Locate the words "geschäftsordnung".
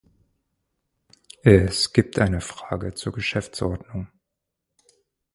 3.13-4.07